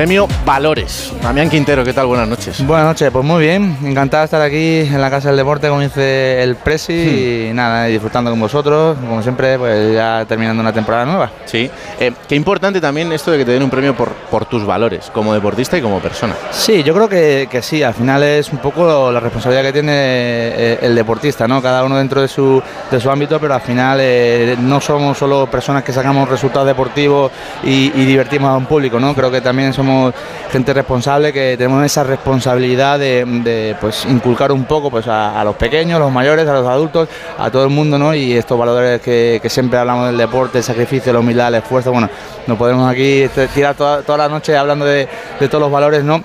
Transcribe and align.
Premio 0.00 0.26
Valores. 0.46 1.12
Damián 1.22 1.50
Quintero, 1.50 1.84
¿qué 1.84 1.92
tal? 1.92 2.06
Buenas 2.06 2.26
noches. 2.26 2.66
Buenas 2.66 2.86
noches, 2.86 3.10
pues 3.12 3.22
muy 3.22 3.42
bien. 3.42 3.76
Encantado 3.84 4.22
de 4.22 4.24
estar 4.24 4.40
aquí 4.40 4.78
en 4.78 4.98
la 4.98 5.10
Casa 5.10 5.28
del 5.28 5.36
Deporte, 5.36 5.68
como 5.68 5.82
dice 5.82 6.42
el 6.42 6.56
Presi, 6.56 6.94
hmm. 6.94 7.50
y 7.50 7.52
nada, 7.52 7.84
disfrutando 7.84 8.30
con 8.30 8.40
vosotros, 8.40 8.96
como 8.98 9.22
siempre, 9.22 9.58
pues 9.58 9.92
ya 9.92 10.24
terminando 10.26 10.62
una 10.62 10.72
temporada 10.72 11.04
nueva. 11.04 11.30
Sí. 11.44 11.70
Eh, 11.98 12.12
qué 12.26 12.34
importante 12.34 12.80
también 12.80 13.12
esto 13.12 13.30
de 13.30 13.36
que 13.36 13.44
te 13.44 13.50
den 13.50 13.62
un 13.62 13.68
premio 13.68 13.94
por, 13.94 14.08
por 14.30 14.46
tus 14.46 14.64
valores, 14.64 15.10
como 15.12 15.34
deportista 15.34 15.76
y 15.76 15.82
como 15.82 16.00
persona. 16.00 16.34
Sí, 16.50 16.82
yo 16.82 16.94
creo 16.94 17.06
que, 17.06 17.46
que 17.50 17.60
sí, 17.60 17.82
al 17.82 17.92
final 17.92 18.22
es 18.22 18.50
un 18.52 18.58
poco 18.60 19.12
la 19.12 19.20
responsabilidad 19.20 19.64
que 19.64 19.72
tiene 19.74 19.92
eh, 19.92 20.78
el 20.80 20.94
deportista, 20.94 21.46
¿no? 21.46 21.60
Cada 21.60 21.84
uno 21.84 21.98
dentro 21.98 22.22
de 22.22 22.28
su, 22.28 22.62
de 22.90 22.98
su 22.98 23.10
ámbito, 23.10 23.38
pero 23.38 23.52
al 23.52 23.60
final 23.60 23.98
eh, 24.00 24.56
no 24.58 24.80
somos 24.80 25.18
solo 25.18 25.46
personas 25.50 25.84
que 25.84 25.92
sacamos 25.92 26.26
resultados 26.26 26.66
deportivos 26.66 27.30
y, 27.62 27.92
y 27.94 28.06
divertimos 28.06 28.48
a 28.48 28.56
un 28.56 28.64
público, 28.64 28.98
¿no? 28.98 29.14
Creo 29.14 29.30
que 29.30 29.42
también 29.42 29.74
somos 29.74 29.89
gente 30.50 30.72
responsable, 30.72 31.32
que 31.32 31.56
tenemos 31.56 31.84
esa 31.84 32.04
responsabilidad 32.04 32.98
de, 32.98 33.76
pues, 33.80 34.04
inculcar 34.06 34.52
un 34.52 34.64
poco 34.64 34.90
pues, 34.90 35.06
a, 35.08 35.42
los 35.44 35.56
pequeños, 35.56 35.96
a 35.96 36.00
los 36.00 36.12
mayores, 36.12 36.46
a 36.48 36.52
los 36.52 36.66
adultos, 36.66 37.08
a 37.38 37.50
todo 37.50 37.64
el 37.64 37.70
mundo, 37.70 37.98
¿no? 37.98 38.14
Y 38.14 38.32
estos 38.32 38.58
valores 38.58 39.00
que, 39.00 39.40
siempre 39.48 39.78
hablamos 39.78 40.06
del 40.06 40.16
deporte, 40.16 40.58
el 40.58 40.64
sacrificio, 40.64 41.12
la 41.12 41.20
humildad, 41.20 41.48
el 41.48 41.56
esfuerzo, 41.56 41.92
bueno, 41.92 42.08
no 42.46 42.56
podemos 42.56 42.90
aquí 42.90 43.28
tirar 43.54 43.74
toda, 43.74 44.02
toda 44.02 44.18
la 44.18 44.28
noche 44.28 44.56
hablando 44.56 44.84
de, 44.84 45.08
de 45.38 45.48
todos 45.48 45.62
los 45.62 45.70
valores, 45.70 46.04
¿no? 46.04 46.22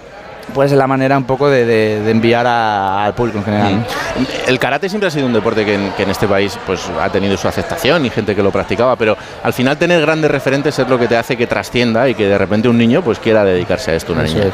Pues 0.53 0.71
es 0.71 0.77
la 0.77 0.87
manera 0.87 1.17
un 1.17 1.25
poco 1.25 1.49
de, 1.49 2.09
enviar 2.09 2.45
al 2.47 3.13
público 3.13 3.39
en 3.39 3.45
general. 3.45 3.85
El 4.47 4.59
karate 4.59 4.89
siempre 4.89 5.07
ha 5.07 5.11
sido 5.11 5.25
un 5.25 5.33
deporte 5.33 5.65
que 5.65 5.75
en, 5.75 6.09
este 6.09 6.27
país 6.27 6.57
pues, 6.65 6.81
ha 7.01 7.09
tenido 7.09 7.37
su 7.37 7.47
aceptación 7.47 8.05
y 8.05 8.09
gente 8.09 8.35
que 8.35 8.43
lo 8.43 8.51
practicaba, 8.51 8.95
pero 8.95 9.17
al 9.43 9.53
final 9.53 9.77
tener 9.77 10.01
grandes 10.01 10.31
referentes 10.31 10.77
es 10.79 10.87
lo 10.87 10.99
que 10.99 11.07
te 11.07 11.17
hace 11.17 11.37
que 11.37 11.47
trascienda 11.47 12.07
y 12.07 12.15
que 12.15 12.27
de 12.27 12.37
repente 12.37 12.67
un 12.67 12.77
niño 12.77 13.01
pues 13.01 13.19
quiera 13.19 13.43
dedicarse 13.43 13.91
a 13.91 13.95
esto, 13.95 14.13
una 14.13 14.23
niña. 14.23 14.45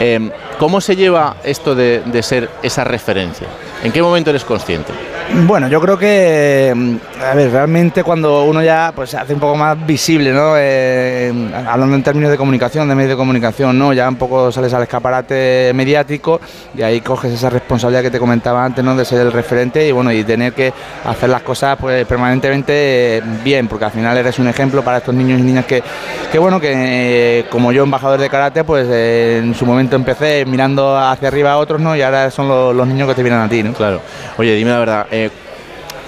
Eh, 0.00 0.30
¿Cómo 0.58 0.80
se 0.80 0.96
lleva 0.96 1.36
esto 1.44 1.74
de, 1.74 2.02
de 2.04 2.22
ser 2.22 2.48
esa 2.62 2.84
referencia? 2.84 3.46
¿En 3.82 3.92
qué 3.92 4.02
momento 4.02 4.30
eres 4.30 4.44
consciente? 4.44 4.92
Bueno, 5.32 5.68
yo 5.68 5.80
creo 5.80 5.98
que, 5.98 6.72
mm, 6.74 6.96
a 7.22 7.34
ver, 7.34 7.50
realmente 7.50 8.04
cuando 8.04 8.44
uno 8.44 8.62
ya 8.62 8.92
pues, 8.94 9.10
se 9.10 9.16
hace 9.16 9.34
un 9.34 9.40
poco 9.40 9.56
más 9.56 9.84
visible, 9.84 10.32
¿no? 10.32 10.54
Eh, 10.56 11.32
hablando 11.66 11.96
en 11.96 12.02
términos 12.02 12.30
de 12.30 12.36
comunicación, 12.36 12.88
de 12.88 12.94
medios 12.94 13.10
de 13.10 13.16
comunicación, 13.16 13.78
¿no? 13.78 13.92
Ya 13.92 14.08
un 14.08 14.16
poco 14.16 14.52
sales 14.52 14.72
al 14.74 14.82
escaparate 14.82 15.72
mediático 15.74 16.40
y 16.76 16.82
ahí 16.82 17.00
coges 17.00 17.32
esa 17.32 17.50
responsabilidad 17.50 18.02
que 18.02 18.10
te 18.10 18.18
comentaba 18.18 18.64
antes, 18.64 18.84
¿no? 18.84 18.94
De 18.94 19.04
ser 19.04 19.20
el 19.20 19.32
referente 19.32 19.86
y 19.88 19.92
bueno, 19.92 20.12
y 20.12 20.22
tener 20.24 20.52
que 20.52 20.72
hacer 21.04 21.30
las 21.30 21.42
cosas 21.42 21.76
pues 21.80 22.06
permanentemente 22.06 23.22
bien, 23.42 23.66
porque 23.66 23.86
al 23.86 23.92
final 23.92 24.16
eres 24.16 24.38
un 24.38 24.48
ejemplo 24.48 24.82
para 24.82 24.98
estos 24.98 25.14
niños 25.14 25.40
y 25.40 25.42
niñas 25.42 25.64
que, 25.64 25.82
que 26.30 26.38
bueno, 26.38 26.60
que 26.60 26.72
eh, 26.74 27.44
como 27.50 27.72
yo, 27.72 27.82
embajador 27.82 28.20
de 28.20 28.28
karate, 28.28 28.62
pues 28.62 28.86
eh, 28.90 29.40
en 29.42 29.54
su 29.54 29.66
momento 29.66 29.96
empecé 29.96 30.44
mirando 30.46 30.96
hacia 30.96 31.28
arriba 31.28 31.52
a 31.52 31.56
otros, 31.58 31.80
¿no? 31.80 31.96
Y 31.96 32.02
ahora 32.02 32.30
son 32.30 32.46
los, 32.46 32.74
los 32.74 32.86
niños 32.86 33.08
que 33.08 33.14
te 33.14 33.22
vienen 33.22 33.40
a 33.40 33.48
ti, 33.48 33.62
¿no? 33.62 33.72
Claro. 33.72 34.00
Oye, 34.36 34.54
dime 34.54 34.70
la 34.70 34.78
verdad, 34.78 35.06
eh, 35.14 35.30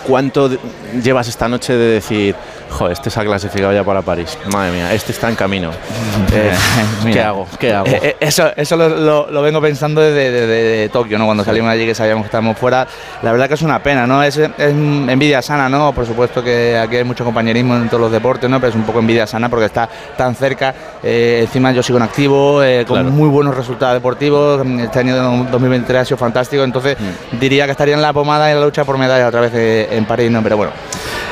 ¿cuánto 0.06 0.50
llevas 1.02 1.28
esta 1.28 1.48
noche 1.48 1.74
de 1.74 1.86
decir, 1.94 2.34
joder, 2.70 2.92
este 2.92 3.10
se 3.10 3.20
ha 3.20 3.24
clasificado 3.24 3.72
ya 3.72 3.84
para 3.84 4.02
París. 4.02 4.38
Madre 4.52 4.72
mía, 4.72 4.92
este 4.92 5.12
está 5.12 5.28
en 5.28 5.34
camino. 5.34 5.70
Eh, 6.32 6.52
¿Qué 7.12 7.20
hago? 7.20 7.46
¿Qué 7.58 7.72
hago? 7.72 7.86
Eh, 7.86 8.00
eh, 8.02 8.16
eso 8.20 8.50
eso 8.56 8.76
lo, 8.76 9.42
vengo 9.42 9.60
pensando 9.60 10.00
desde, 10.00 10.88
Tokio, 10.88 11.18
¿no? 11.18 11.24
Cuando 11.24 11.44
salimos 11.44 11.70
allí 11.70 11.86
que 11.86 11.94
sabíamos 11.94 12.24
que 12.24 12.26
estábamos 12.26 12.58
fuera. 12.58 12.86
La 13.22 13.32
verdad 13.32 13.48
que 13.48 13.54
es 13.54 13.62
una 13.62 13.82
pena, 13.82 14.06
¿no? 14.06 14.22
Es, 14.22 14.38
envidia 14.58 15.40
sana, 15.40 15.68
¿no? 15.68 15.92
Por 15.92 16.04
supuesto 16.04 16.42
que 16.42 16.76
aquí 16.76 16.96
hay 16.96 17.04
mucho 17.04 17.24
compañerismo 17.24 17.76
en 17.76 17.88
todos 17.88 18.00
los 18.00 18.12
deportes, 18.12 18.50
¿no? 18.50 18.58
Pero 18.60 18.70
es 18.70 18.74
un 18.74 18.82
poco 18.82 18.98
envidia 18.98 19.26
sana 19.26 19.48
porque 19.48 19.66
está 19.66 19.88
tan 20.16 20.34
cerca. 20.34 20.74
encima 21.02 21.72
yo 21.72 21.82
sigo 21.82 21.98
en 21.98 22.04
activo, 22.04 22.60
con 22.86 23.10
muy 23.14 23.28
buenos 23.28 23.56
resultados 23.56 23.94
deportivos. 23.94 24.66
Este 24.80 24.98
año 24.98 25.46
2023 25.50 26.02
ha 26.02 26.04
sido 26.04 26.18
fantástico. 26.18 26.64
Entonces 26.64 26.96
mm. 26.98 27.38
diría 27.38 27.66
que 27.66 27.72
estaría 27.72 27.94
en 27.94 28.02
la 28.02 28.12
pomada 28.12 28.50
en 28.50 28.58
la 28.58 28.66
lucha 28.66 28.84
por 28.84 28.98
medalla 28.98 29.28
otra 29.28 29.40
vez 29.40 29.52
en 29.96 30.04
París, 30.04 30.30
¿no? 30.30 30.42
Pero 30.42 30.56
bueno 30.56 30.72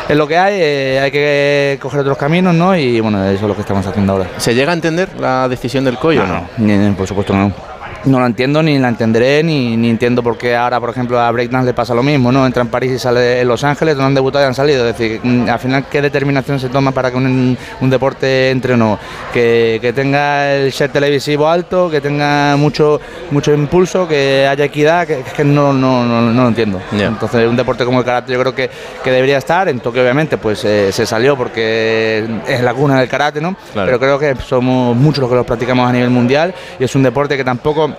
es 0.08 0.16
lo 0.16 0.26
que 0.26 0.36
hay, 0.36 0.60
eh, 0.60 1.00
hay 1.00 1.10
que 1.10 1.78
coger 1.80 2.00
otros 2.00 2.18
caminos, 2.18 2.54
¿no? 2.54 2.76
Y 2.76 3.00
bueno, 3.00 3.24
eso 3.24 3.42
es 3.44 3.48
lo 3.48 3.54
que 3.54 3.62
estamos 3.62 3.86
haciendo 3.86 4.12
ahora. 4.12 4.28
¿Se 4.36 4.54
llega 4.54 4.72
a 4.72 4.74
entender 4.74 5.08
la 5.18 5.48
decisión 5.48 5.84
del 5.84 5.98
COI 5.98 6.18
o 6.18 6.26
no? 6.26 6.48
no? 6.58 6.94
por 6.94 7.06
supuesto 7.06 7.34
no 7.34 7.73
no 8.06 8.20
la 8.20 8.26
entiendo 8.26 8.62
ni 8.62 8.78
la 8.78 8.88
entenderé 8.88 9.42
ni, 9.42 9.76
ni, 9.76 9.90
entiendo 9.90 10.22
por 10.22 10.36
qué 10.36 10.54
ahora 10.56 10.80
por 10.80 10.90
ejemplo 10.90 11.18
a 11.18 11.30
Breakdance 11.30 11.66
le 11.66 11.74
pasa 11.74 11.94
lo 11.94 12.02
mismo 12.02 12.30
no 12.30 12.46
entra 12.46 12.62
en 12.62 12.68
París 12.68 12.92
y 12.92 12.98
sale 12.98 13.40
en 13.40 13.48
Los 13.48 13.64
Ángeles 13.64 13.96
donde 13.96 14.08
han 14.08 14.14
debutado 14.14 14.44
y 14.44 14.48
han 14.48 14.54
salido. 14.54 14.86
Es 14.88 14.96
decir 14.96 15.20
mm, 15.22 15.48
al 15.48 15.58
final 15.58 15.86
qué 15.90 16.02
determinación 16.02 16.60
se 16.60 16.68
toma 16.68 16.92
para 16.92 17.10
que 17.10 17.16
un, 17.16 17.56
un 17.80 17.90
deporte 17.90 18.50
entre 18.50 18.74
o 18.74 18.76
no 18.76 18.98
que, 19.32 19.78
que, 19.80 19.92
tenga 19.92 20.54
el 20.54 20.70
share 20.70 20.90
televisivo 20.90 21.48
alto 21.48 21.90
que 21.90 22.00
tenga 22.00 22.56
mucho 22.56 23.00
mucho 23.30 23.52
impulso 23.52 24.06
que 24.06 24.46
haya 24.48 24.64
equidad 24.64 25.06
que, 25.06 25.22
que 25.36 25.44
no, 25.44 25.72
no, 25.72 26.04
no, 26.04 26.20
no, 26.20 26.42
lo 26.42 26.48
entiendo. 26.48 26.80
Entonces 26.92 27.48
un 27.48 27.56
deporte 27.56 27.84
como 27.84 28.00
el 28.00 28.04
karate 28.04 28.32
yo 28.32 28.40
creo 28.40 28.54
que, 28.54 28.70
que 29.02 29.10
debería 29.10 29.38
estar. 29.38 29.68
En 29.68 29.80
Tokio 29.80 30.02
obviamente 30.02 30.36
pues 30.36 30.64
eh, 30.64 30.92
se 30.92 31.06
salió 31.06 31.36
porque 31.36 32.26
es 32.46 32.60
la 32.60 32.74
cuna 32.74 33.00
del 33.00 33.08
karate 33.08 33.40
no 33.40 33.56
pero 33.74 33.98
creo 33.98 34.18
que 34.18 34.36
somos 34.36 34.96
muchos 34.96 35.20
los 35.20 35.30
que 35.30 35.36
lo 35.36 35.44
practicamos 35.44 35.88
a 35.88 35.92
nivel 35.92 36.10
mundial 36.10 36.54
y 36.78 36.84
es 36.84 36.94
un 36.94 37.02
deporte 37.02 37.36
que 37.36 37.44
tampoco 37.44 37.93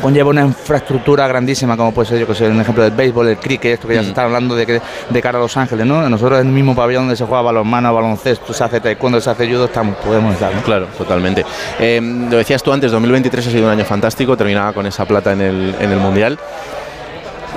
conlleva 0.00 0.30
una 0.30 0.42
infraestructura 0.42 1.26
grandísima, 1.28 1.76
como 1.76 1.92
puede 1.92 2.08
ser, 2.08 2.18
yo 2.18 2.26
que 2.26 2.34
sé, 2.34 2.48
un 2.48 2.60
ejemplo 2.60 2.82
del 2.82 2.92
béisbol, 2.92 3.28
el 3.28 3.38
cricket, 3.38 3.74
esto 3.74 3.88
que 3.88 3.94
ya 3.94 4.00
se 4.00 4.06
mm. 4.06 4.10
está 4.10 4.24
hablando 4.24 4.54
de, 4.54 4.66
que, 4.66 4.80
de 5.08 5.22
cara 5.22 5.38
a 5.38 5.42
Los 5.42 5.56
Ángeles, 5.56 5.86
¿no? 5.86 6.08
Nosotros 6.08 6.40
en 6.40 6.48
el 6.48 6.52
mismo 6.52 6.74
pabellón 6.74 7.04
donde 7.04 7.16
se 7.16 7.24
juega 7.24 7.42
balonmano, 7.42 7.94
baloncesto, 7.94 8.52
se 8.52 8.64
hace 8.64 8.80
taekwondo, 8.80 9.20
se 9.20 9.30
hace 9.30 9.46
judo, 9.46 9.66
estamos, 9.66 9.96
podemos 9.96 10.34
estar, 10.34 10.52
Claro, 10.62 10.86
totalmente. 10.96 11.44
Eh, 11.78 12.00
lo 12.30 12.36
decías 12.36 12.62
tú 12.62 12.72
antes, 12.72 12.90
2023 12.92 13.46
ha 13.46 13.50
sido 13.50 13.64
un 13.64 13.70
año 13.70 13.84
fantástico, 13.84 14.36
terminaba 14.36 14.72
con 14.72 14.86
esa 14.86 15.04
plata 15.04 15.32
en 15.32 15.40
el, 15.40 15.74
en 15.80 15.90
el 15.90 15.98
Mundial 15.98 16.38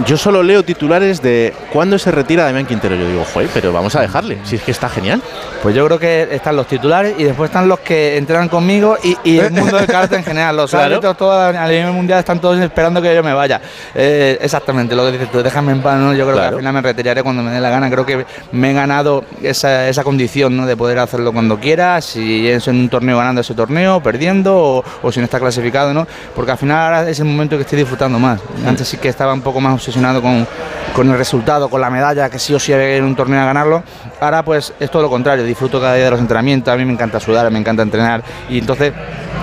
yo 0.05 0.17
solo 0.17 0.43
leo 0.43 0.63
titulares 0.63 1.21
de 1.21 1.53
cuándo 1.71 1.97
se 1.99 2.11
retira 2.11 2.43
Damián 2.43 2.65
Quintero. 2.65 2.95
Yo 2.95 3.07
digo, 3.07 3.25
joder, 3.33 3.49
pero 3.53 3.71
vamos 3.71 3.95
a 3.95 4.01
dejarle, 4.01 4.39
si 4.43 4.55
es 4.55 4.63
que 4.63 4.71
está 4.71 4.89
genial. 4.89 5.21
Pues 5.61 5.75
yo 5.75 5.85
creo 5.85 5.99
que 5.99 6.27
están 6.31 6.55
los 6.55 6.67
titulares 6.67 7.15
y 7.17 7.23
después 7.23 7.49
están 7.49 7.67
los 7.67 7.79
que 7.79 8.17
entrenan 8.17 8.49
conmigo 8.49 8.97
y, 9.03 9.37
el 9.37 9.51
mundo 9.51 9.77
del 9.77 9.87
karate 9.87 10.15
en 10.15 10.23
general. 10.23 10.57
Los 10.57 10.73
árbitros 10.73 11.15
todos 11.17 11.55
a 11.55 11.67
nivel 11.67 11.91
mundial 11.91 12.19
están 12.19 12.39
todos 12.39 12.59
esperando 12.59 13.01
que 13.01 13.13
yo 13.13 13.23
me 13.23 13.33
vaya. 13.33 13.61
Eh, 13.95 14.37
exactamente, 14.41 14.95
lo 14.95 15.05
que 15.05 15.13
dices 15.13 15.31
tú, 15.31 15.41
déjame 15.41 15.71
en 15.71 15.81
paz, 15.81 15.99
¿no? 15.99 16.13
Yo 16.13 16.25
creo 16.25 16.37
que 16.37 16.45
al 16.45 16.55
final 16.57 16.73
me 16.73 16.81
retiraré 16.81 17.23
cuando 17.23 17.43
me 17.43 17.51
dé 17.51 17.59
la 17.59 17.69
gana. 17.69 17.89
Creo 17.89 18.05
que 18.05 18.25
me 18.51 18.71
he 18.71 18.73
ganado 18.73 19.23
esa, 19.41 19.87
esa 19.87 20.03
condición 20.03 20.57
¿no? 20.57 20.65
de 20.65 20.75
poder 20.75 20.99
hacerlo 20.99 21.31
cuando 21.31 21.59
quiera, 21.59 22.01
si 22.01 22.47
es 22.47 22.67
en 22.67 22.77
un 22.77 22.89
torneo 22.89 23.17
ganando 23.17 23.41
ese 23.41 23.53
torneo, 23.53 24.01
perdiendo 24.01 24.83
o, 25.01 25.11
si 25.11 25.19
no 25.19 25.25
está 25.25 25.39
clasificado, 25.39 25.93
¿no? 25.93 26.07
Porque 26.35 26.51
al 26.51 26.57
final 26.57 26.77
ahora 26.77 27.09
es 27.09 27.19
el 27.19 27.25
momento 27.25 27.55
que 27.57 27.61
estoy 27.63 27.79
disfrutando 27.79 28.19
más. 28.19 28.41
Antes 28.65 28.87
sí 28.87 28.97
que 28.97 29.09
estaba 29.09 29.33
un 29.33 29.41
poco 29.41 29.61
más 29.61 29.73
obsesionado 29.83 30.21
con, 30.21 30.47
con, 30.95 31.09
el 31.09 31.17
resultado, 31.17 31.69
con 31.69 31.81
la 31.81 31.89
medalla, 31.89 32.29
que 32.29 32.39
sí 32.39 32.53
o 32.53 32.59
sí 32.59 32.71
había 32.71 32.95
en 32.95 33.03
un 33.03 33.15
torneo 33.15 33.41
a 33.41 33.45
ganarlo. 33.45 33.83
Ahora 34.21 34.43
pues 34.43 34.73
es 34.79 34.89
todo 34.89 35.01
lo 35.01 35.09
contrario, 35.09 35.43
disfruto 35.43 35.79
cada 35.79 35.95
día 35.95 36.05
de 36.05 36.11
los 36.11 36.19
entrenamientos, 36.19 36.73
a 36.73 36.77
mí 36.77 36.85
me 36.85 36.93
encanta 36.93 37.19
sudar, 37.19 37.51
me 37.51 37.59
encanta 37.59 37.83
entrenar 37.83 38.23
y 38.49 38.59
entonces 38.59 38.93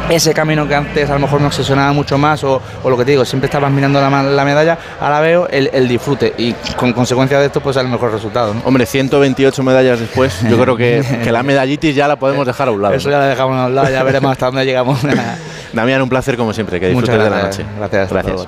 ese 0.09 0.35
camino 0.35 0.67
que 0.67 0.75
antes 0.75 1.09
a 1.09 1.15
lo 1.15 1.21
mejor 1.21 1.41
me 1.41 1.47
obsesionaba 1.47 1.93
mucho 1.93 2.19
más 2.19 2.43
o, 2.43 2.61
lo 2.85 2.97
que 2.97 3.05
te 3.05 3.13
digo, 3.13 3.25
siempre 3.25 3.47
estabas 3.47 3.71
mirando 3.71 4.01
la, 4.01 4.23
la 4.23 4.45
medalla, 4.45 4.79
ahora 5.01 5.21
veo 5.21 5.49
el, 5.49 5.89
disfrute 5.89 6.35
y 6.37 6.53
con 6.77 6.93
consecuencia 6.93 7.39
de 7.39 7.47
esto 7.47 7.61
pues 7.61 7.77
el 7.77 7.89
mejor 7.89 8.13
resultado. 8.13 8.55
Hombre, 8.65 8.87
128 8.87 9.63
medallas 9.63 10.01
después, 10.01 10.41
yo 10.49 10.59
creo 10.59 10.77
que, 10.77 11.05
que, 11.25 11.31
la 11.31 11.43
medallitis 11.43 11.95
ya 11.95 12.09
la 12.09 12.17
podemos 12.17 12.47
dejar 12.47 12.69
a 12.69 12.71
un 12.73 12.83
lado. 12.83 12.95
Eso 12.95 13.11
ya 13.11 13.19
la 13.19 13.27
dejamos 13.27 13.57
a 13.57 13.67
un 13.67 13.75
lado, 13.75 13.91
ya 13.91 14.03
veremos 14.03 14.33
hasta 14.33 14.47
dónde 14.47 14.65
llegamos. 14.65 15.01
Damián, 15.73 16.03
un 16.03 16.09
placer 16.09 16.37
como 16.37 16.53
siempre, 16.53 16.81
que 16.81 16.89
disfrutes 16.89 17.17
de 17.17 17.31
la 17.31 17.43
noche. 17.43 17.65
Gracias. 17.79 18.11
Gracias. 18.11 18.47